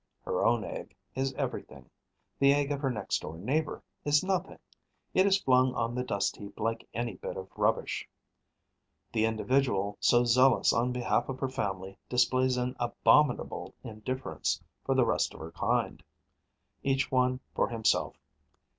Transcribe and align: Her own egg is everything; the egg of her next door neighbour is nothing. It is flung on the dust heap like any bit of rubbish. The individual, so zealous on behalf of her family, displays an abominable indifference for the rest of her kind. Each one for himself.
Her 0.25 0.43
own 0.43 0.63
egg 0.63 0.95
is 1.13 1.31
everything; 1.33 1.87
the 2.39 2.53
egg 2.55 2.71
of 2.71 2.79
her 2.79 2.89
next 2.89 3.19
door 3.21 3.37
neighbour 3.37 3.83
is 4.03 4.23
nothing. 4.23 4.57
It 5.13 5.27
is 5.27 5.37
flung 5.39 5.75
on 5.75 5.93
the 5.93 6.03
dust 6.03 6.37
heap 6.37 6.59
like 6.59 6.87
any 6.91 7.17
bit 7.17 7.37
of 7.37 7.55
rubbish. 7.55 8.09
The 9.13 9.25
individual, 9.25 9.97
so 9.99 10.23
zealous 10.25 10.73
on 10.73 10.91
behalf 10.91 11.29
of 11.29 11.37
her 11.39 11.49
family, 11.49 11.99
displays 12.09 12.57
an 12.57 12.75
abominable 12.79 13.75
indifference 13.83 14.59
for 14.83 14.95
the 14.95 15.05
rest 15.05 15.35
of 15.35 15.39
her 15.39 15.51
kind. 15.51 16.01
Each 16.81 17.11
one 17.11 17.39
for 17.53 17.67
himself. 17.69 18.15